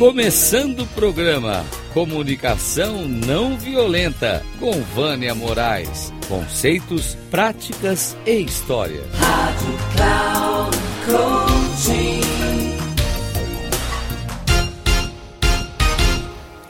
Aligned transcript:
Começando 0.00 0.80
o 0.80 0.86
programa 0.86 1.62
Comunicação 1.92 3.06
Não 3.06 3.58
Violenta 3.58 4.42
com 4.58 4.72
Vânia 4.80 5.34
Moraes. 5.34 6.10
Conceitos, 6.26 7.18
práticas 7.30 8.16
e 8.24 8.40
história. 8.40 9.02
Rádio 9.12 9.78
Cloud 9.94 10.76
Coaching. 11.04 12.20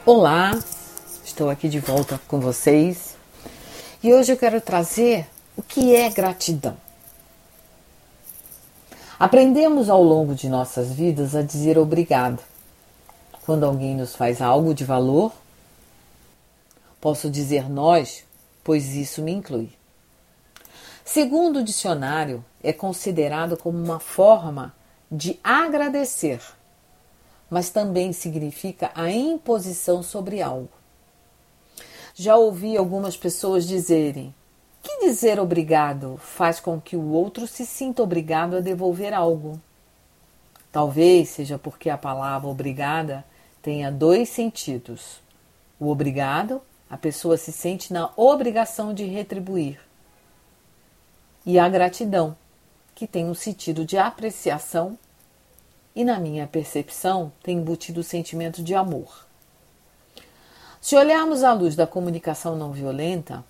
Olá, 0.05 0.59
estou 1.25 1.49
aqui 1.49 1.69
de 1.69 1.79
volta 1.79 2.21
com 2.27 2.41
vocês 2.41 3.17
e 4.03 4.13
hoje 4.13 4.33
eu 4.33 4.37
quero 4.37 4.61
trazer 4.61 5.25
o 5.57 5.63
que 5.63 5.95
é 5.95 6.11
gratidão. 6.11 6.77
Aprendemos 9.21 9.89
ao 9.89 10.03
longo 10.03 10.35
de 10.35 10.49
nossas 10.49 10.91
vidas 10.93 11.37
a 11.37 11.43
dizer 11.43 11.79
obrigado 11.79 12.50
quando 13.51 13.67
alguém 13.67 13.97
nos 13.97 14.15
faz 14.15 14.41
algo 14.41 14.73
de 14.73 14.85
valor. 14.85 15.33
Posso 17.01 17.29
dizer 17.29 17.69
nós, 17.69 18.23
pois 18.63 18.95
isso 18.95 19.21
me 19.23 19.33
inclui. 19.33 19.71
Segundo 21.05 21.59
o 21.59 21.65
dicionário, 21.65 22.45
é 22.63 22.73
considerado 22.73 23.57
como 23.57 23.77
uma 23.77 23.99
forma 23.99 24.73
de 25.11 25.37
agradecer, 25.43 26.41
mas 27.51 27.71
também 27.71 28.13
significa 28.13 28.93
a 28.95 29.11
imposição 29.11 30.01
sobre 30.01 30.41
algo. 30.41 30.71
Já 32.15 32.37
ouvi 32.37 32.77
algumas 32.77 33.17
pessoas 33.17 33.67
dizerem: 33.67 34.33
que 34.81 35.01
dizer 35.01 35.41
obrigado 35.41 36.21
faz 36.23 36.61
com 36.61 36.81
que 36.81 36.95
o 36.95 37.11
outro 37.11 37.49
se 37.49 37.67
sinta 37.67 38.01
obrigado 38.01 38.59
a 38.59 38.61
devolver 38.61 39.13
algo. 39.13 39.61
Talvez 40.71 41.31
seja 41.31 41.59
porque 41.59 41.91
a 41.91 41.99
palavra 41.99 42.49
obrigada 42.49 43.25
tenha 43.63 43.91
dois 43.91 44.29
sentidos. 44.29 45.21
O 45.79 45.89
obrigado, 45.89 46.61
a 46.89 46.97
pessoa 46.97 47.37
se 47.37 47.53
sente 47.53 47.93
na 47.93 48.11
obrigação 48.17 48.93
de 48.93 49.05
retribuir. 49.05 49.81
E 51.45 51.59
a 51.59 51.69
gratidão, 51.69 52.37
que 52.95 53.07
tem 53.07 53.25
um 53.25 53.35
sentido 53.35 53.85
de 53.85 53.97
apreciação 53.97 54.99
e, 55.95 56.05
na 56.05 56.19
minha 56.19 56.47
percepção, 56.47 57.33
tem 57.43 57.59
embutido 57.59 58.01
o 58.01 58.05
sentimento 58.05 58.63
de 58.63 58.75
amor. 58.75 59.27
Se 60.81 60.97
olharmos 60.97 61.43
à 61.43 61.53
luz 61.53 61.75
da 61.77 61.87
comunicação 61.87 62.57
não 62.57 62.73
violenta, 62.73 63.45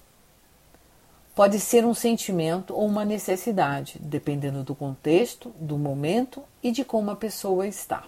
Pode 1.41 1.59
ser 1.59 1.87
um 1.87 1.95
sentimento 1.95 2.75
ou 2.75 2.87
uma 2.87 3.03
necessidade, 3.03 3.99
dependendo 3.99 4.63
do 4.63 4.75
contexto, 4.75 5.51
do 5.59 5.79
momento 5.79 6.43
e 6.63 6.71
de 6.71 6.85
como 6.85 7.11
a 7.11 7.17
pessoa 7.17 7.67
está. 7.67 8.05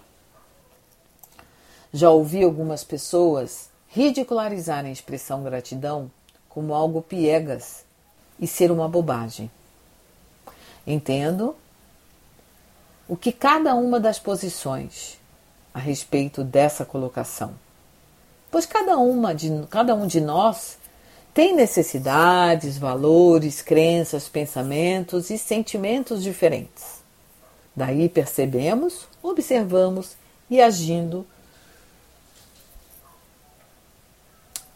Já 1.93 2.09
ouvi 2.09 2.43
algumas 2.43 2.83
pessoas 2.83 3.69
ridicularizarem 3.87 4.89
a 4.89 4.93
expressão 4.93 5.43
gratidão 5.43 6.09
como 6.49 6.73
algo 6.73 7.01
piegas 7.01 7.85
e 8.39 8.47
ser 8.47 8.71
uma 8.71 8.89
bobagem. 8.89 9.49
Entendo 10.85 11.55
o 13.07 13.15
que 13.15 13.31
cada 13.31 13.75
uma 13.75 13.99
das 13.99 14.17
posições 14.17 15.17
a 15.73 15.79
respeito 15.79 16.43
dessa 16.43 16.83
colocação, 16.83 17.53
pois 18.51 18.65
cada 18.65 18.97
uma 18.97 19.33
de 19.33 19.49
cada 19.69 19.95
um 19.95 20.07
de 20.07 20.19
nós 20.19 20.77
tem 21.33 21.55
necessidades, 21.55 22.77
valores, 22.77 23.61
crenças, 23.61 24.29
pensamentos 24.29 25.29
e 25.29 25.37
sentimentos 25.37 26.21
diferentes. 26.21 27.01
Daí 27.75 28.07
percebemos, 28.07 29.07
observamos 29.21 30.15
e 30.49 30.61
agindo. 30.61 31.25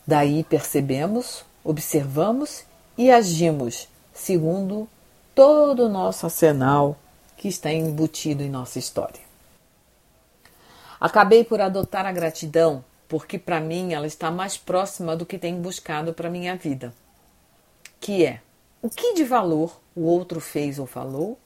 Daí 0.07 0.45
percebemos, 0.45 1.43
observamos 1.65 2.63
e 2.97 3.11
agimos 3.11 3.89
segundo 4.13 4.87
todo 5.35 5.85
o 5.85 5.89
nosso 5.89 6.25
arsenal 6.25 6.97
que 7.35 7.49
está 7.49 7.71
embutido 7.73 8.41
em 8.41 8.49
nossa 8.49 8.79
história. 8.79 9.21
Acabei 10.99 11.43
por 11.43 11.59
adotar 11.59 12.05
a 12.05 12.11
gratidão 12.13 12.83
porque 13.07 13.37
para 13.37 13.59
mim 13.59 13.93
ela 13.93 14.07
está 14.07 14.31
mais 14.31 14.57
próxima 14.57 15.15
do 15.15 15.25
que 15.25 15.37
tenho 15.37 15.57
buscado 15.57 16.13
para 16.13 16.29
minha 16.29 16.55
vida, 16.55 16.93
que 17.99 18.25
é 18.25 18.41
o 18.81 18.89
que 18.89 19.13
de 19.13 19.23
valor 19.23 19.79
o 19.95 20.03
outro 20.03 20.39
fez 20.39 20.79
ou 20.79 20.85
falou 20.85 21.37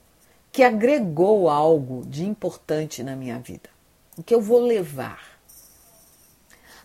que 0.51 0.63
agregou 0.63 1.49
algo 1.49 2.05
de 2.05 2.25
importante 2.25 3.01
na 3.03 3.15
minha 3.15 3.39
vida, 3.39 3.69
o 4.17 4.23
que 4.23 4.35
eu 4.35 4.41
vou 4.41 4.61
levar. 4.61 5.30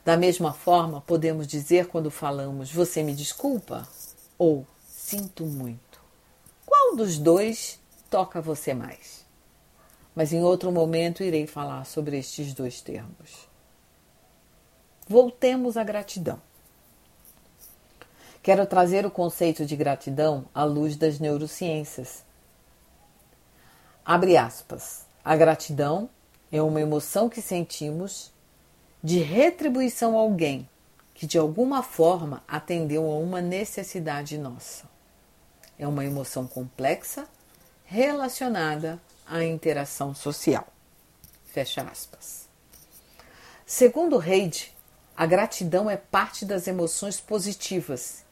Da 0.07 0.17
mesma 0.17 0.53
forma, 0.53 1.01
podemos 1.01 1.49
dizer 1.49 1.89
quando 1.89 2.13
falamos 2.13 2.71
você 2.71 3.03
me 3.03 3.13
desculpa 3.13 3.89
ou 4.39 4.65
sinto 4.87 5.45
muito. 5.45 6.01
Qual 6.65 6.95
dos 6.95 7.19
dois 7.19 7.81
toca 8.09 8.41
você 8.41 8.73
mais? 8.73 9.27
Mas 10.15 10.33
em 10.33 10.45
outro 10.45 10.71
momento 10.71 11.25
irei 11.25 11.45
falar 11.45 11.85
sobre 11.87 12.17
estes 12.17 12.55
dois 12.55 12.81
termos. 12.81 13.49
Voltemos 15.09 15.77
à 15.77 15.83
gratidão. 15.83 16.41
Quero 18.45 18.65
trazer 18.65 19.05
o 19.05 19.11
conceito 19.11 19.67
de 19.67 19.75
gratidão 19.75 20.45
à 20.55 20.63
luz 20.63 20.95
das 20.95 21.19
neurociências. 21.19 22.23
Abre 24.05 24.37
aspas. 24.37 25.05
A 25.25 25.35
gratidão 25.35 26.09
é 26.53 26.63
uma 26.63 26.81
emoção 26.81 27.29
que 27.29 27.43
sentimos 27.43 28.36
de 29.07 29.21
retribuição 29.21 30.17
a 30.17 30.21
alguém 30.21 30.69
que 31.15 31.29
de 31.29 31.39
alguma 31.39 31.81
forma 31.81 32.43
atendeu 32.49 33.09
a 33.09 33.15
uma 33.15 33.41
necessidade 33.41 34.37
nossa. 34.37 34.83
É 35.79 35.87
uma 35.87 36.05
emoção 36.05 36.45
complexa 36.45 37.25
relacionada 37.85 39.01
à 39.25 39.45
interação 39.45 40.13
social. 40.13 40.67
Fecha 41.45 41.83
aspas. 41.83 42.49
Segundo 43.65 44.19
Reid, 44.19 44.75
a 45.17 45.25
gratidão 45.25 45.89
é 45.89 45.97
parte 45.97 46.45
das 46.45 46.67
emoções 46.67 47.21
positivas 47.21 48.25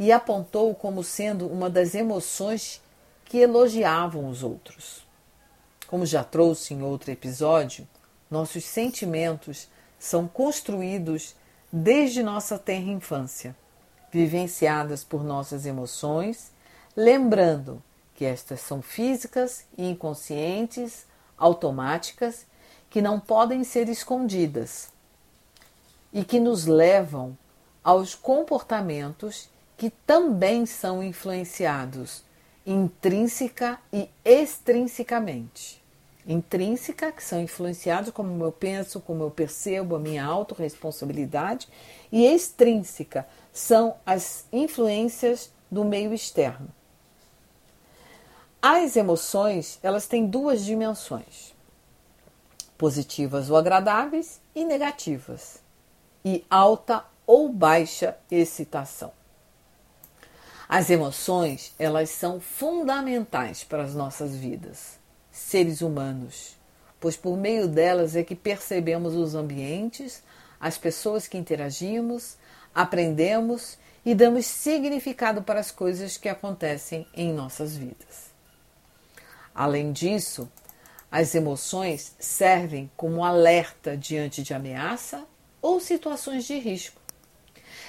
e 0.00 0.10
apontou 0.10 0.74
como 0.74 1.04
sendo 1.04 1.46
uma 1.46 1.68
das 1.68 1.94
emoções 1.94 2.80
que 3.26 3.36
elogiavam 3.36 4.30
os 4.30 4.42
outros. 4.42 5.06
Como 5.86 6.06
já 6.06 6.24
trouxe 6.24 6.72
em 6.72 6.80
outro 6.82 7.10
episódio, 7.10 7.86
nossos 8.30 8.64
sentimentos 8.64 9.68
são 9.98 10.26
construídos 10.28 11.34
desde 11.72 12.22
nossa 12.22 12.58
tenra 12.58 12.90
infância, 12.90 13.56
vivenciadas 14.10 15.04
por 15.04 15.24
nossas 15.24 15.66
emoções, 15.66 16.50
lembrando 16.96 17.82
que 18.14 18.24
estas 18.24 18.60
são 18.60 18.80
físicas 18.80 19.64
e 19.76 19.88
inconscientes, 19.88 21.06
automáticas, 21.36 22.46
que 22.88 23.02
não 23.02 23.20
podem 23.20 23.62
ser 23.64 23.88
escondidas 23.88 24.88
e 26.12 26.24
que 26.24 26.40
nos 26.40 26.66
levam 26.66 27.36
aos 27.84 28.14
comportamentos 28.14 29.50
que 29.76 29.90
também 29.90 30.64
são 30.64 31.02
influenciados 31.02 32.24
intrínseca 32.66 33.78
e 33.92 34.10
extrinsecamente. 34.24 35.80
Intrínseca, 36.26 37.12
que 37.12 37.22
são 37.22 37.40
influenciados 37.40 38.10
como 38.10 38.44
eu 38.44 38.50
penso, 38.50 39.00
como 39.00 39.22
eu 39.22 39.30
percebo, 39.30 39.94
a 39.94 39.98
minha 39.98 40.24
autorresponsabilidade, 40.24 41.68
e 42.10 42.26
extrínseca 42.26 43.26
são 43.52 43.96
as 44.04 44.44
influências 44.52 45.52
do 45.70 45.84
meio 45.84 46.12
externo. 46.12 46.68
As 48.60 48.96
emoções, 48.96 49.78
elas 49.82 50.08
têm 50.08 50.26
duas 50.26 50.64
dimensões: 50.64 51.54
positivas 52.76 53.48
ou 53.48 53.56
agradáveis 53.56 54.40
e 54.54 54.64
negativas 54.64 55.60
e 56.24 56.44
alta 56.50 57.04
ou 57.24 57.48
baixa 57.48 58.16
excitação. 58.28 59.12
As 60.68 60.90
emoções, 60.90 61.72
elas 61.78 62.10
são 62.10 62.40
fundamentais 62.40 63.62
para 63.62 63.84
as 63.84 63.94
nossas 63.94 64.34
vidas, 64.34 64.98
seres 65.36 65.82
humanos, 65.82 66.56
pois 66.98 67.14
por 67.14 67.36
meio 67.36 67.68
delas 67.68 68.16
é 68.16 68.24
que 68.24 68.34
percebemos 68.34 69.14
os 69.14 69.34
ambientes, 69.34 70.22
as 70.58 70.78
pessoas 70.78 71.28
que 71.28 71.36
interagimos, 71.36 72.36
aprendemos 72.74 73.76
e 74.04 74.14
damos 74.14 74.46
significado 74.46 75.42
para 75.42 75.60
as 75.60 75.70
coisas 75.70 76.16
que 76.16 76.28
acontecem 76.28 77.06
em 77.12 77.34
nossas 77.34 77.76
vidas. 77.76 78.30
Além 79.54 79.92
disso, 79.92 80.50
as 81.12 81.34
emoções 81.34 82.14
servem 82.18 82.90
como 82.96 83.22
alerta 83.22 83.94
diante 83.94 84.42
de 84.42 84.54
ameaça 84.54 85.22
ou 85.60 85.80
situações 85.80 86.44
de 86.44 86.58
risco. 86.58 87.00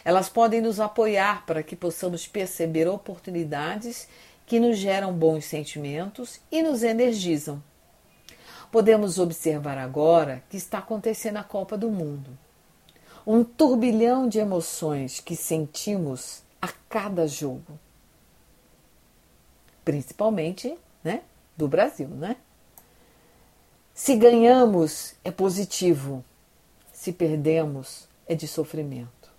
Elas 0.04 0.28
podem 0.28 0.62
nos 0.62 0.82
apoiar 0.82 1.46
para 1.46 1.64
que 1.64 1.76
possamos 1.76 2.28
perceber 2.28 2.88
oportunidades 2.88 4.08
que 4.48 4.60
nos 4.62 4.78
geram 4.78 5.14
bons 5.14 5.46
sentimentos 5.46 6.40
e 6.50 6.64
nos 6.64 6.82
energizam. 6.82 7.62
Podemos 8.72 9.20
observar 9.20 9.78
agora 9.78 10.42
que 10.50 10.56
está 10.56 10.80
acontecendo 10.80 11.38
a 11.38 11.44
Copa 11.44 11.78
do 11.78 11.92
Mundo. 11.92 12.30
Um 13.26 13.44
turbilhão 13.44 14.28
de 14.28 14.40
emoções 14.40 15.20
que 15.20 15.36
sentimos 15.36 16.42
a 16.62 16.70
cada 16.90 17.28
jogo. 17.28 17.78
Principalmente, 19.84 20.78
né, 21.04 21.22
do 21.58 21.68
Brasil, 21.68 22.08
né? 22.08 22.38
Se 23.94 24.16
ganhamos 24.16 25.14
é 25.26 25.32
positivo, 25.32 26.24
se 26.94 27.12
perdemos 27.12 28.08
é 28.28 28.36
de 28.36 28.48
sofrimento. 28.48 29.30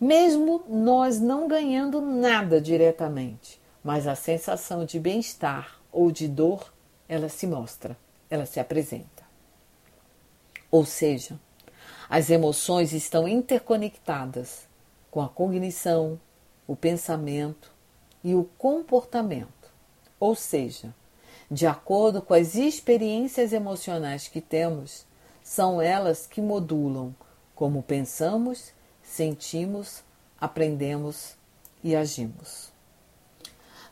Mesmo 0.00 0.64
nós 0.68 1.18
não 1.18 1.48
ganhando 1.48 2.00
nada 2.00 2.60
diretamente, 2.60 3.61
mas 3.82 4.06
a 4.06 4.14
sensação 4.14 4.84
de 4.84 4.98
bem-estar 4.98 5.80
ou 5.90 6.10
de 6.10 6.28
dor, 6.28 6.72
ela 7.08 7.28
se 7.28 7.46
mostra, 7.46 7.96
ela 8.30 8.46
se 8.46 8.58
apresenta. 8.60 9.22
Ou 10.70 10.84
seja, 10.84 11.38
as 12.08 12.30
emoções 12.30 12.92
estão 12.92 13.26
interconectadas 13.28 14.66
com 15.10 15.20
a 15.20 15.28
cognição, 15.28 16.18
o 16.66 16.74
pensamento 16.74 17.70
e 18.24 18.34
o 18.34 18.44
comportamento. 18.56 19.70
Ou 20.18 20.34
seja, 20.34 20.94
de 21.50 21.66
acordo 21.66 22.22
com 22.22 22.32
as 22.34 22.54
experiências 22.54 23.52
emocionais 23.52 24.28
que 24.28 24.40
temos, 24.40 25.04
são 25.42 25.82
elas 25.82 26.26
que 26.26 26.40
modulam 26.40 27.14
como 27.54 27.82
pensamos 27.82 28.72
sentimos, 29.02 30.02
aprendemos 30.40 31.36
e 31.84 31.94
agimos. 31.94 32.71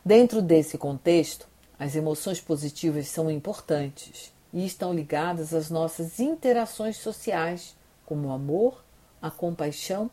Dentro 0.03 0.41
desse 0.41 0.77
contexto, 0.77 1.47
as 1.77 1.95
emoções 1.95 2.41
positivas 2.41 3.07
são 3.07 3.29
importantes 3.29 4.33
e 4.51 4.65
estão 4.65 4.93
ligadas 4.93 5.53
às 5.53 5.69
nossas 5.69 6.19
interações 6.19 6.97
sociais, 6.97 7.75
como 8.05 8.27
o 8.27 8.31
amor, 8.31 8.83
a 9.21 9.29
compaixão 9.29 10.09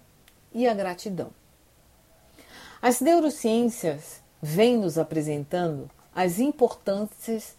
e 0.52 0.68
a 0.68 0.74
gratidão. 0.74 1.30
As 2.80 3.00
neurociências 3.00 4.22
vêm 4.40 4.76
nos 4.76 4.98
apresentando 4.98 5.90
as 6.14 6.38
importâncias. 6.38 7.56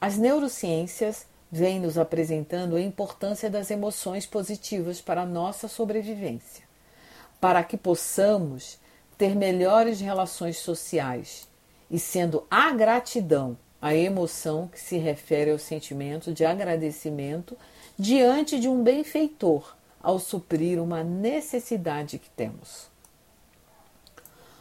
As 0.00 0.16
neurociências 0.16 1.26
vem 1.50 1.80
nos 1.80 1.98
apresentando 1.98 2.76
a 2.76 2.80
importância 2.80 3.50
das 3.50 3.70
emoções 3.70 4.26
positivas 4.26 5.00
para 5.00 5.22
a 5.22 5.26
nossa 5.26 5.68
sobrevivência, 5.68 6.64
para 7.40 7.64
que 7.64 7.76
possamos 7.76 8.78
ter 9.16 9.34
melhores 9.34 10.00
relações 10.00 10.58
sociais 10.58 11.48
e 11.90 11.98
sendo 11.98 12.46
a 12.50 12.72
gratidão 12.72 13.56
a 13.82 13.96
emoção 13.96 14.68
que 14.68 14.78
se 14.78 14.96
refere 14.96 15.50
ao 15.50 15.58
sentimento 15.58 16.32
de 16.32 16.44
agradecimento 16.44 17.58
diante 17.98 18.60
de 18.60 18.68
um 18.68 18.80
benfeitor 18.80 19.74
ao 20.00 20.20
suprir 20.20 20.80
uma 20.80 21.02
necessidade 21.02 22.18
que 22.18 22.30
temos. 22.30 22.86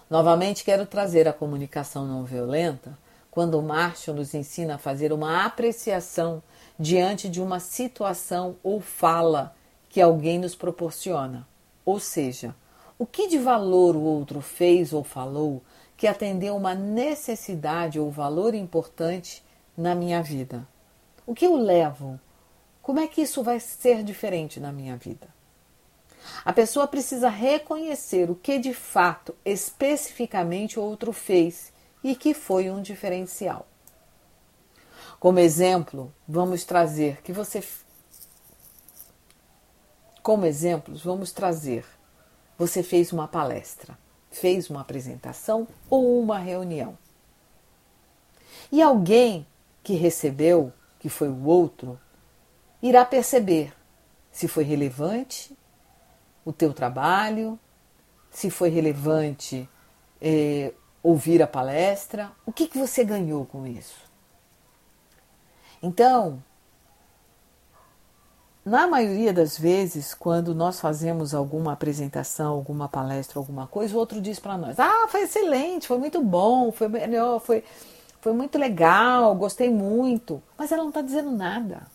Novamente 0.09 0.63
quero 0.63 0.87
trazer 0.87 1.27
a 1.27 1.33
comunicação 1.33 2.05
não 2.05 2.25
violenta 2.25 2.97
quando 3.29 3.61
Marshall 3.61 4.17
nos 4.17 4.33
ensina 4.33 4.75
a 4.75 4.79
fazer 4.79 5.13
uma 5.13 5.45
apreciação 5.45 6.41
diante 6.77 7.29
de 7.29 7.39
uma 7.39 7.59
situação 7.59 8.55
ou 8.63 8.81
fala 8.81 9.55
que 9.87 10.01
alguém 10.01 10.39
nos 10.39 10.55
proporciona. 10.55 11.47
Ou 11.85 11.99
seja, 11.99 12.55
o 13.01 13.05
que 13.07 13.27
de 13.27 13.39
valor 13.39 13.95
o 13.95 14.01
outro 14.03 14.41
fez 14.41 14.93
ou 14.93 15.03
falou 15.03 15.63
que 15.97 16.05
atendeu 16.05 16.55
uma 16.55 16.75
necessidade 16.75 17.99
ou 17.99 18.11
valor 18.11 18.53
importante 18.53 19.43
na 19.75 19.95
minha 19.95 20.21
vida? 20.21 20.67
O 21.25 21.33
que 21.33 21.47
eu 21.47 21.55
levo? 21.55 22.19
Como 22.79 22.99
é 22.99 23.07
que 23.07 23.23
isso 23.23 23.41
vai 23.41 23.59
ser 23.59 24.03
diferente 24.03 24.59
na 24.59 24.71
minha 24.71 24.97
vida? 24.97 25.27
A 26.45 26.53
pessoa 26.53 26.85
precisa 26.85 27.27
reconhecer 27.27 28.29
o 28.29 28.35
que 28.35 28.59
de 28.59 28.71
fato, 28.71 29.33
especificamente, 29.43 30.79
o 30.79 30.83
outro 30.83 31.11
fez 31.11 31.73
e 32.03 32.15
que 32.15 32.35
foi 32.35 32.69
um 32.69 32.83
diferencial. 32.83 33.65
Como 35.19 35.39
exemplo, 35.39 36.13
vamos 36.27 36.63
trazer 36.65 37.19
que 37.23 37.33
você. 37.33 37.63
Como 40.21 40.45
exemplos, 40.45 41.03
vamos 41.03 41.31
trazer. 41.31 41.83
Você 42.61 42.83
fez 42.83 43.11
uma 43.11 43.27
palestra, 43.27 43.97
fez 44.29 44.69
uma 44.69 44.81
apresentação 44.81 45.67
ou 45.89 46.21
uma 46.21 46.37
reunião. 46.37 46.95
E 48.71 48.83
alguém 48.83 49.47
que 49.81 49.95
recebeu, 49.95 50.71
que 50.99 51.09
foi 51.09 51.27
o 51.27 51.43
outro, 51.43 51.99
irá 52.79 53.03
perceber 53.03 53.73
se 54.31 54.47
foi 54.47 54.63
relevante 54.63 55.57
o 56.45 56.53
teu 56.53 56.71
trabalho, 56.71 57.59
se 58.29 58.51
foi 58.51 58.69
relevante 58.69 59.67
eh, 60.21 60.71
ouvir 61.01 61.41
a 61.41 61.47
palestra, 61.47 62.31
o 62.45 62.51
que, 62.51 62.67
que 62.67 62.77
você 62.77 63.03
ganhou 63.03 63.43
com 63.43 63.65
isso? 63.65 64.07
Então, 65.81 66.43
na 68.63 68.87
maioria 68.87 69.33
das 69.33 69.57
vezes, 69.57 70.13
quando 70.13 70.53
nós 70.53 70.79
fazemos 70.79 71.33
alguma 71.33 71.73
apresentação, 71.73 72.53
alguma 72.53 72.87
palestra, 72.87 73.39
alguma 73.39 73.65
coisa, 73.65 73.95
o 73.95 73.97
outro 73.97 74.21
diz 74.21 74.39
para 74.39 74.57
nós: 74.57 74.79
Ah, 74.79 75.07
foi 75.09 75.23
excelente, 75.23 75.87
foi 75.87 75.97
muito 75.97 76.21
bom, 76.21 76.71
foi 76.71 76.87
melhor, 76.87 77.39
foi, 77.39 77.63
foi 78.19 78.33
muito 78.33 78.59
legal, 78.59 79.33
gostei 79.35 79.71
muito. 79.71 80.41
Mas 80.57 80.71
ela 80.71 80.83
não 80.83 80.89
está 80.89 81.01
dizendo 81.01 81.31
nada. 81.31 81.87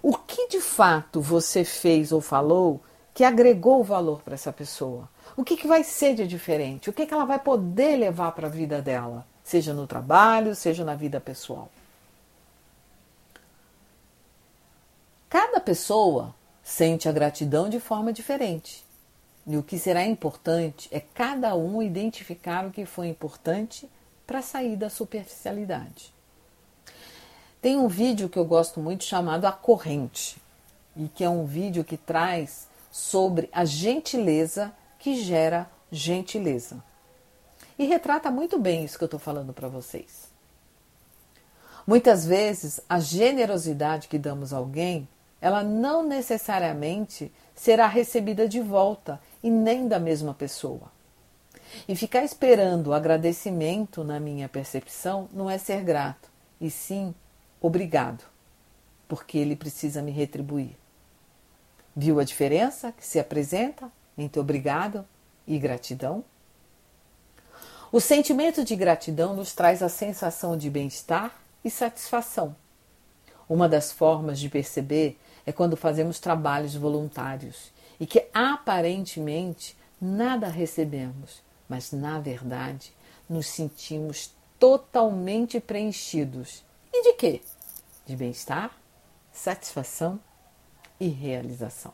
O 0.00 0.16
que 0.16 0.48
de 0.48 0.60
fato 0.60 1.20
você 1.20 1.64
fez 1.64 2.12
ou 2.12 2.20
falou 2.20 2.80
que 3.12 3.24
agregou 3.24 3.82
valor 3.82 4.22
para 4.22 4.34
essa 4.34 4.52
pessoa? 4.52 5.08
O 5.36 5.44
que, 5.44 5.56
que 5.56 5.66
vai 5.66 5.82
ser 5.82 6.14
de 6.14 6.26
diferente? 6.26 6.90
O 6.90 6.92
que, 6.92 7.06
que 7.06 7.14
ela 7.14 7.24
vai 7.24 7.38
poder 7.38 7.96
levar 7.96 8.32
para 8.32 8.46
a 8.46 8.50
vida 8.50 8.80
dela? 8.80 9.26
Seja 9.42 9.74
no 9.74 9.86
trabalho, 9.86 10.54
seja 10.54 10.84
na 10.84 10.94
vida 10.94 11.20
pessoal. 11.20 11.68
Cada 15.32 15.58
pessoa 15.60 16.34
sente 16.62 17.08
a 17.08 17.12
gratidão 17.12 17.66
de 17.66 17.80
forma 17.80 18.12
diferente. 18.12 18.84
E 19.46 19.56
o 19.56 19.62
que 19.62 19.78
será 19.78 20.04
importante 20.04 20.90
é 20.92 21.00
cada 21.00 21.56
um 21.56 21.82
identificar 21.82 22.66
o 22.66 22.70
que 22.70 22.84
foi 22.84 23.08
importante 23.08 23.88
para 24.26 24.42
sair 24.42 24.76
da 24.76 24.90
superficialidade. 24.90 26.12
Tem 27.62 27.78
um 27.78 27.88
vídeo 27.88 28.28
que 28.28 28.38
eu 28.38 28.44
gosto 28.44 28.78
muito 28.78 29.04
chamado 29.04 29.46
A 29.46 29.52
Corrente, 29.52 30.36
e 30.94 31.08
que 31.08 31.24
é 31.24 31.30
um 31.30 31.46
vídeo 31.46 31.82
que 31.82 31.96
traz 31.96 32.68
sobre 32.90 33.48
a 33.52 33.64
gentileza 33.64 34.70
que 34.98 35.14
gera 35.14 35.66
gentileza. 35.90 36.84
E 37.78 37.86
retrata 37.86 38.30
muito 38.30 38.58
bem 38.58 38.84
isso 38.84 38.98
que 38.98 39.04
eu 39.04 39.06
estou 39.06 39.18
falando 39.18 39.54
para 39.54 39.68
vocês. 39.68 40.30
Muitas 41.86 42.26
vezes, 42.26 42.82
a 42.86 43.00
generosidade 43.00 44.08
que 44.08 44.18
damos 44.18 44.52
a 44.52 44.58
alguém 44.58 45.08
ela 45.42 45.64
não 45.64 46.06
necessariamente 46.06 47.32
será 47.52 47.88
recebida 47.88 48.48
de 48.48 48.60
volta 48.60 49.20
e 49.42 49.50
nem 49.50 49.88
da 49.88 49.98
mesma 49.98 50.32
pessoa. 50.32 50.92
E 51.88 51.96
ficar 51.96 52.22
esperando 52.22 52.88
o 52.88 52.92
agradecimento, 52.94 54.04
na 54.04 54.20
minha 54.20 54.48
percepção, 54.48 55.28
não 55.32 55.50
é 55.50 55.58
ser 55.58 55.82
grato, 55.82 56.30
e 56.60 56.70
sim 56.70 57.12
obrigado, 57.60 58.22
porque 59.08 59.36
ele 59.36 59.56
precisa 59.56 60.00
me 60.00 60.12
retribuir. 60.12 60.76
Viu 61.94 62.20
a 62.20 62.24
diferença 62.24 62.92
que 62.92 63.04
se 63.04 63.18
apresenta 63.18 63.90
entre 64.16 64.40
obrigado 64.40 65.04
e 65.44 65.58
gratidão? 65.58 66.24
O 67.90 68.00
sentimento 68.00 68.64
de 68.64 68.76
gratidão 68.76 69.34
nos 69.34 69.52
traz 69.54 69.82
a 69.82 69.88
sensação 69.88 70.56
de 70.56 70.70
bem-estar 70.70 71.34
e 71.64 71.70
satisfação. 71.70 72.54
Uma 73.48 73.68
das 73.68 73.90
formas 73.90 74.38
de 74.38 74.48
perceber 74.48 75.18
é 75.46 75.52
quando 75.52 75.76
fazemos 75.76 76.18
trabalhos 76.18 76.74
voluntários 76.74 77.72
e 77.98 78.06
que 78.06 78.26
aparentemente 78.32 79.76
nada 80.00 80.48
recebemos, 80.48 81.42
mas 81.68 81.92
na 81.92 82.18
verdade 82.18 82.92
nos 83.28 83.46
sentimos 83.46 84.34
totalmente 84.58 85.58
preenchidos. 85.60 86.64
E 86.92 87.02
de 87.02 87.12
quê? 87.14 87.40
De 88.06 88.14
bem-estar, 88.14 88.70
satisfação 89.32 90.20
e 91.00 91.08
realização. 91.08 91.92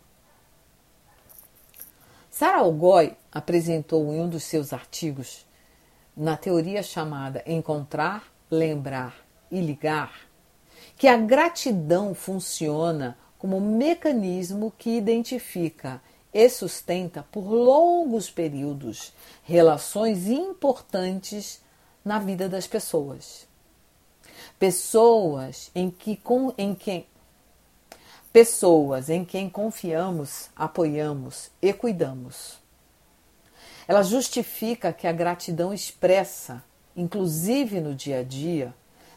Sarah 2.30 2.58
Algoy 2.58 3.16
apresentou 3.32 4.12
em 4.12 4.20
um 4.20 4.28
dos 4.28 4.44
seus 4.44 4.72
artigos, 4.72 5.46
na 6.16 6.36
teoria 6.36 6.82
chamada 6.82 7.42
Encontrar, 7.46 8.24
Lembrar 8.50 9.14
e 9.50 9.60
Ligar, 9.60 10.12
que 10.96 11.08
a 11.08 11.16
gratidão 11.16 12.14
funciona 12.14 13.16
como 13.38 13.60
mecanismo 13.60 14.72
que 14.76 14.96
identifica 14.96 16.02
e 16.32 16.48
sustenta 16.48 17.24
por 17.30 17.44
longos 17.44 18.30
períodos 18.30 19.12
relações 19.44 20.26
importantes 20.26 21.62
na 22.04 22.18
vida 22.18 22.48
das 22.48 22.66
pessoas. 22.66 23.46
Pessoas 24.58 25.70
em 25.74 25.90
que 25.90 26.20
em 26.56 26.74
quem 26.74 27.06
pessoas 28.32 29.08
em 29.08 29.24
quem 29.24 29.48
confiamos, 29.48 30.50
apoiamos 30.54 31.50
e 31.62 31.72
cuidamos. 31.72 32.58
Ela 33.86 34.02
justifica 34.02 34.92
que 34.92 35.06
a 35.06 35.12
gratidão 35.12 35.72
expressa, 35.72 36.62
inclusive 36.94 37.80
no 37.80 37.94
dia 37.94 38.18
a 38.18 38.22
dia, 38.22 38.74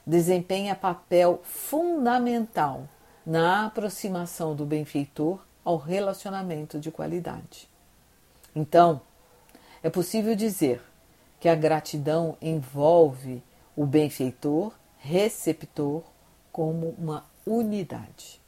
desempenha 0.08 0.75
papel 0.75 1.42
fundamental 1.44 2.88
na 3.25 3.66
aproximação 3.66 4.56
do 4.56 4.66
benfeitor 4.66 5.40
ao 5.63 5.78
relacionamento 5.78 6.80
de 6.80 6.92
qualidade. 6.92 7.70
Então, 8.56 9.01
é 9.84 9.90
possível 9.90 10.36
dizer 10.36 10.82
que 11.40 11.50
a 11.50 11.56
gratidão 11.56 12.38
envolve 12.42 13.44
o 13.75 13.86
benfeitor, 13.86 14.74
receptor, 15.00 16.04
como 16.51 16.96
uma 16.98 17.25
unidade. 17.46 18.40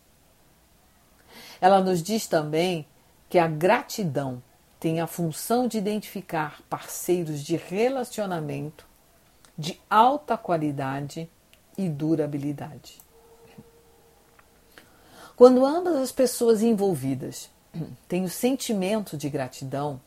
Ela 1.60 1.82
nos 1.82 2.04
diz 2.04 2.28
também 2.28 2.86
que 3.30 3.40
a 3.40 3.48
gratidão 3.48 4.44
tem 4.80 5.00
a 5.00 5.08
função 5.08 5.68
de 5.68 5.78
identificar 5.78 6.62
parceiros 6.70 7.42
de 7.42 7.56
relacionamento 7.56 8.86
de 9.58 9.80
alta 9.90 10.38
qualidade 10.38 11.30
e 11.78 11.88
durabilidade. 11.88 13.03
Quando 15.36 15.66
ambas 15.66 15.96
as 15.96 16.12
pessoas 16.12 16.62
envolvidas 16.62 17.50
têm 18.08 18.24
o 18.24 18.30
sentimento 18.30 19.18
de 19.18 19.30
gratidão, 19.30 20.00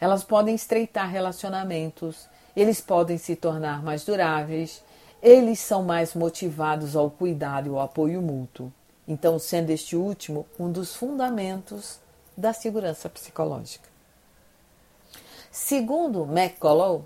elas 0.00 0.22
podem 0.22 0.54
estreitar 0.54 1.10
relacionamentos, 1.10 2.28
eles 2.54 2.80
podem 2.80 3.16
se 3.18 3.34
tornar 3.34 3.82
mais 3.82 4.04
duráveis, 4.04 4.82
eles 5.22 5.58
são 5.58 5.82
mais 5.82 6.14
motivados 6.14 6.94
ao 6.94 7.10
cuidado 7.10 7.68
e 7.68 7.70
ao 7.70 7.80
apoio 7.80 8.20
mútuo. 8.20 8.72
Então, 9.08 9.38
sendo 9.38 9.70
este 9.70 9.96
último 9.96 10.46
um 10.58 10.70
dos 10.70 10.94
fundamentos 10.94 11.98
da 12.36 12.52
segurança 12.52 13.08
psicológica. 13.08 13.88
Segundo 15.50 16.24
McCullough, 16.24 17.04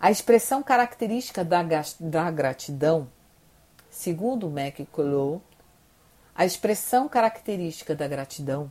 a 0.00 0.10
expressão 0.10 0.62
característica 0.62 1.44
da, 1.44 1.62
da 1.98 2.30
gratidão, 2.30 3.08
segundo 3.90 4.46
McCullough, 4.46 5.40
a 6.38 6.46
expressão 6.46 7.08
característica 7.08 7.96
da 7.96 8.06
gratidão 8.06 8.70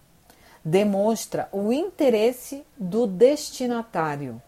demonstra 0.64 1.50
o 1.52 1.74
interesse 1.74 2.66
do 2.78 3.06
destinatário 3.06 4.42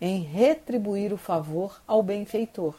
em 0.00 0.22
retribuir 0.22 1.12
o 1.12 1.16
favor 1.16 1.80
ao 1.86 2.02
benfeitor. 2.02 2.74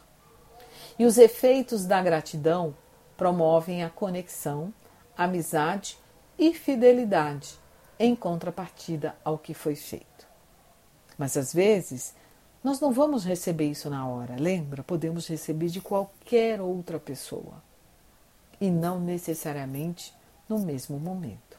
E 1.00 1.06
os 1.06 1.18
efeitos 1.18 1.86
da 1.86 2.04
gratidão 2.04 2.76
promovem 3.16 3.86
a 3.86 3.90
conexão, 3.90 4.74
amizade 5.18 5.98
e 6.38 6.54
fidelidade 6.54 7.58
em 7.98 8.14
contrapartida 8.18 9.16
ao 9.24 9.38
que 9.38 9.54
foi 9.54 9.78
feito. 9.78 10.28
Mas 11.18 11.38
às 11.38 11.54
vezes 11.54 12.14
nós 12.62 12.82
não 12.82 12.92
vamos 12.92 13.24
receber 13.24 13.72
isso 13.72 13.90
na 13.90 14.06
hora, 14.06 14.36
lembra? 14.38 14.84
Podemos 14.84 15.26
receber 15.26 15.68
de 15.68 15.80
qualquer 15.80 16.60
outra 16.60 17.00
pessoa 17.00 17.64
e 18.60 18.70
não 18.70 19.00
necessariamente 19.00 20.14
no 20.48 20.60
mesmo 20.60 21.00
momento. 21.00 21.58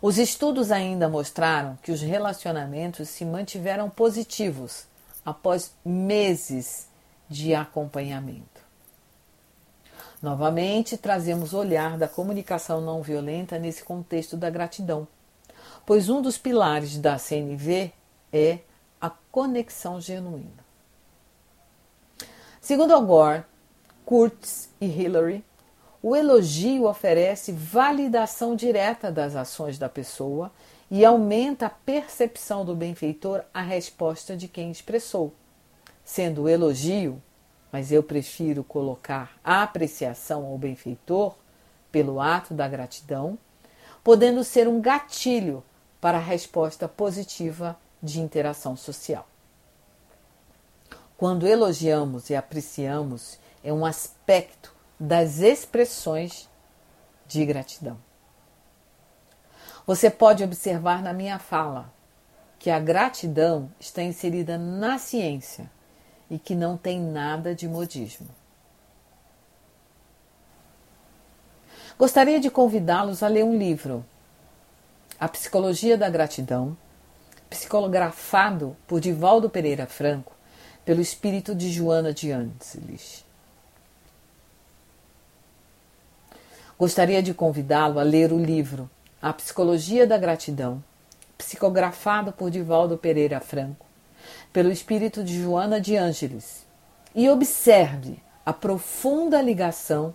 Os 0.00 0.18
estudos 0.18 0.70
ainda 0.70 1.08
mostraram 1.08 1.78
que 1.82 1.90
os 1.90 2.00
relacionamentos 2.00 3.08
se 3.08 3.24
mantiveram 3.24 3.88
positivos 3.88 4.86
após 5.24 5.72
meses 5.84 6.86
de 7.28 7.54
acompanhamento. 7.54 8.64
Novamente, 10.22 10.96
trazemos 10.96 11.52
o 11.52 11.58
olhar 11.58 11.98
da 11.98 12.08
comunicação 12.08 12.80
não 12.80 13.02
violenta 13.02 13.58
nesse 13.58 13.82
contexto 13.84 14.36
da 14.36 14.50
gratidão, 14.50 15.06
pois 15.84 16.08
um 16.08 16.22
dos 16.22 16.38
pilares 16.38 16.98
da 16.98 17.18
CNV 17.18 17.92
é 18.32 18.58
a 19.00 19.10
conexão 19.30 20.00
genuína. 20.00 20.64
Segundo 22.60 22.92
Al 22.92 23.04
Gore, 23.04 23.44
Kurtz 24.06 24.70
e 24.80 24.86
Hillary, 24.86 25.44
o 26.02 26.16
elogio 26.16 26.86
oferece 26.88 27.52
validação 27.52 28.56
direta 28.56 29.12
das 29.12 29.36
ações 29.36 29.76
da 29.76 29.88
pessoa 29.88 30.50
e 30.90 31.04
aumenta 31.04 31.66
a 31.66 31.70
percepção 31.70 32.64
do 32.64 32.74
benfeitor 32.74 33.42
à 33.52 33.60
resposta 33.60 34.34
de 34.34 34.48
quem 34.48 34.70
expressou, 34.70 35.34
sendo 36.02 36.44
o 36.44 36.48
elogio 36.48 37.20
mas 37.76 37.92
eu 37.92 38.02
prefiro 38.02 38.64
colocar 38.64 39.36
a 39.44 39.62
apreciação 39.62 40.46
ao 40.46 40.56
benfeitor 40.56 41.34
pelo 41.92 42.20
ato 42.20 42.54
da 42.54 42.66
gratidão, 42.66 43.38
podendo 44.02 44.42
ser 44.42 44.66
um 44.66 44.80
gatilho 44.80 45.62
para 46.00 46.16
a 46.16 46.20
resposta 46.20 46.88
positiva 46.88 47.78
de 48.02 48.18
interação 48.18 48.76
social. 48.76 49.28
Quando 51.18 51.46
elogiamos 51.46 52.30
e 52.30 52.34
apreciamos, 52.34 53.38
é 53.66 53.72
um 53.72 53.84
aspecto 53.84 54.72
das 54.98 55.40
expressões 55.40 56.48
de 57.26 57.44
gratidão. 57.44 57.98
Você 59.84 60.08
pode 60.08 60.44
observar 60.44 61.02
na 61.02 61.12
minha 61.12 61.40
fala 61.40 61.92
que 62.60 62.70
a 62.70 62.78
gratidão 62.78 63.68
está 63.80 64.04
inserida 64.04 64.56
na 64.56 64.98
ciência 64.98 65.68
e 66.30 66.38
que 66.38 66.54
não 66.54 66.76
tem 66.76 67.00
nada 67.00 67.56
de 67.56 67.66
modismo. 67.66 68.28
Gostaria 71.98 72.38
de 72.38 72.50
convidá-los 72.50 73.20
a 73.20 73.26
ler 73.26 73.44
um 73.44 73.58
livro, 73.58 74.06
A 75.18 75.26
Psicologia 75.26 75.98
da 75.98 76.08
Gratidão, 76.08 76.76
psicografado 77.50 78.76
por 78.86 79.00
Divaldo 79.00 79.50
Pereira 79.50 79.88
Franco, 79.88 80.36
pelo 80.84 81.00
espírito 81.00 81.52
de 81.52 81.72
Joana 81.72 82.14
de 82.14 82.30
Angelis. 82.30 83.25
Gostaria 86.78 87.22
de 87.22 87.32
convidá-lo 87.32 87.98
a 87.98 88.02
ler 88.02 88.34
o 88.34 88.38
livro 88.38 88.90
A 89.20 89.32
Psicologia 89.32 90.06
da 90.06 90.18
Gratidão, 90.18 90.84
psicografado 91.38 92.32
por 92.32 92.50
Divaldo 92.50 92.98
Pereira 92.98 93.40
Franco, 93.40 93.86
pelo 94.52 94.70
espírito 94.70 95.24
de 95.24 95.40
Joana 95.40 95.80
de 95.80 95.96
Ângeles 95.96 96.66
e 97.14 97.30
observe 97.30 98.18
a 98.44 98.52
profunda 98.52 99.40
ligação 99.40 100.14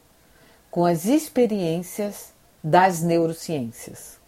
com 0.70 0.86
as 0.86 1.06
experiências 1.06 2.32
das 2.64 3.02
neurociências. 3.02 4.20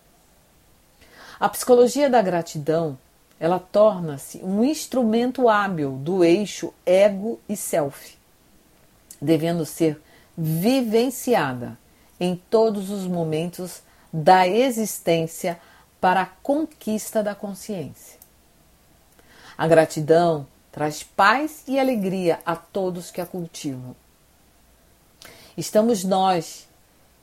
A 1.40 1.48
psicologia 1.48 2.10
da 2.10 2.24
gratidão, 2.24 2.98
ela 3.40 3.60
torna-se 3.60 4.40
um 4.40 4.64
instrumento 4.64 5.48
hábil 5.48 5.92
do 5.92 6.24
eixo 6.24 6.74
ego 6.84 7.40
e 7.48 7.56
self, 7.56 8.18
devendo 9.22 9.68
ser 9.68 10.02
vivenciada 10.36 11.78
em 12.24 12.38
todos 12.50 12.90
os 12.90 13.06
momentos 13.06 13.82
da 14.12 14.48
existência 14.48 15.60
para 16.00 16.22
a 16.22 16.26
conquista 16.26 17.22
da 17.22 17.36
consciência. 17.36 18.18
A 19.58 19.68
gratidão 19.68 20.48
traz 20.72 21.04
paz 21.04 21.66
e 21.68 21.78
alegria 21.78 22.40
a 22.46 22.56
todos 22.56 23.12
que 23.12 23.20
a 23.20 23.26
cultivam. 23.26 23.94
Estamos 25.58 26.06
nós 26.06 26.66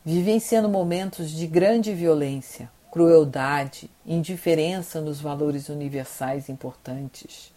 vivenciando 0.04 0.68
momentos 0.68 1.30
de 1.30 1.46
grande 1.46 1.94
violência, 1.94 2.70
crueldade, 2.92 3.90
indiferença 4.04 5.00
nos 5.00 5.18
valores 5.18 5.70
universais 5.70 6.50
importantes. 6.50 7.50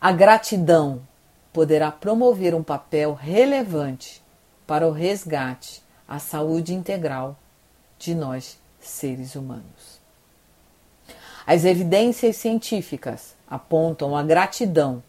A 0.00 0.12
gratidão 0.12 1.02
poderá 1.52 1.92
promover 1.92 2.54
um 2.54 2.62
papel 2.62 3.12
relevante 3.12 4.22
para 4.66 4.88
o 4.88 4.92
resgate 4.92 5.82
à 6.10 6.18
saúde 6.18 6.74
integral 6.74 7.36
de 7.96 8.16
nós, 8.16 8.58
seres 8.80 9.36
humanos. 9.36 10.00
As 11.46 11.64
evidências 11.64 12.34
científicas 12.34 13.36
apontam 13.48 14.16
a 14.16 14.22
gratidão 14.24 15.00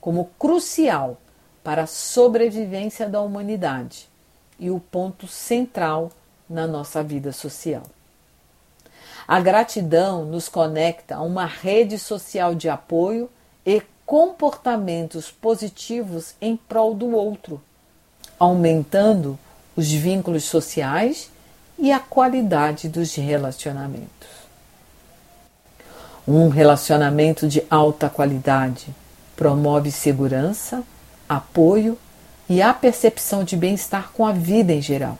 como 0.00 0.30
crucial 0.38 1.18
para 1.62 1.82
a 1.82 1.86
sobrevivência 1.86 3.06
da 3.06 3.20
humanidade 3.20 4.08
e 4.58 4.70
o 4.70 4.80
ponto 4.80 5.26
central 5.26 6.10
na 6.48 6.66
nossa 6.66 7.02
vida 7.02 7.32
social. 7.32 7.82
A 9.28 9.40
gratidão 9.40 10.24
nos 10.24 10.48
conecta 10.48 11.16
a 11.16 11.22
uma 11.22 11.44
rede 11.44 11.98
social 11.98 12.54
de 12.54 12.68
apoio 12.68 13.30
e 13.64 13.82
comportamentos 14.06 15.30
positivos 15.30 16.34
em 16.40 16.56
prol 16.56 16.94
do 16.94 17.14
outro, 17.14 17.60
aumentando 18.38 19.38
os 19.76 19.90
vínculos 19.90 20.44
sociais 20.44 21.30
e 21.78 21.90
a 21.92 21.98
qualidade 21.98 22.88
dos 22.88 23.14
relacionamentos. 23.14 24.28
Um 26.28 26.48
relacionamento 26.48 27.48
de 27.48 27.62
alta 27.70 28.08
qualidade 28.08 28.88
promove 29.34 29.90
segurança, 29.90 30.82
apoio 31.28 31.96
e 32.48 32.60
a 32.60 32.74
percepção 32.74 33.42
de 33.42 33.56
bem-estar 33.56 34.10
com 34.12 34.26
a 34.26 34.32
vida 34.32 34.72
em 34.72 34.82
geral. 34.82 35.18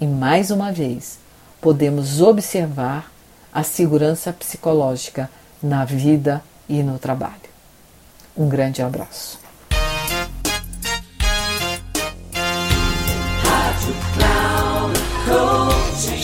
E 0.00 0.06
mais 0.06 0.50
uma 0.50 0.70
vez, 0.70 1.18
podemos 1.60 2.20
observar 2.20 3.10
a 3.52 3.62
segurança 3.62 4.32
psicológica 4.32 5.28
na 5.60 5.84
vida 5.84 6.42
e 6.68 6.82
no 6.82 6.98
trabalho. 6.98 7.34
Um 8.36 8.48
grande 8.48 8.82
abraço. 8.82 9.39